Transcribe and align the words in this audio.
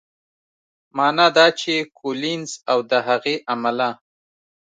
معنا 0.97 1.27
دا 1.37 1.47
چې 1.59 1.73
کولینز 1.99 2.51
او 2.71 2.79
د 2.89 2.91
هغې 3.07 3.35
عمله 3.51 3.89